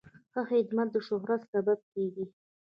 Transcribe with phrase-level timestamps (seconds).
[0.31, 2.25] ښه خدمت د شهرت سبب کېږي.